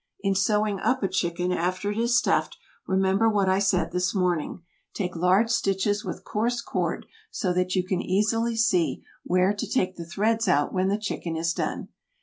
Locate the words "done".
11.53-11.89